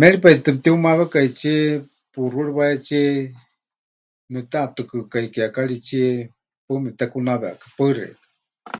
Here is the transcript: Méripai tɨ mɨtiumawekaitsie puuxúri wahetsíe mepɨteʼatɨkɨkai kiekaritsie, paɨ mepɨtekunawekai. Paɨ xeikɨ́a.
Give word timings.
Méripai 0.00 0.36
tɨ 0.44 0.50
mɨtiumawekaitsie 0.54 1.58
puuxúri 2.12 2.52
wahetsíe 2.58 3.04
mepɨteʼatɨkɨkai 4.32 5.26
kiekaritsie, 5.34 6.08
paɨ 6.64 6.76
mepɨtekunawekai. 6.84 7.70
Paɨ 7.76 7.90
xeikɨ́a. 7.96 8.70